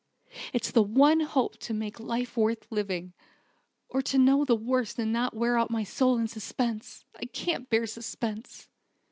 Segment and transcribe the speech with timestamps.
[0.51, 3.13] It's the one hope to make life worth living
[3.87, 7.05] or to know the worst and not wear out my soul in suspense.
[7.21, 8.67] I can't bear suspense."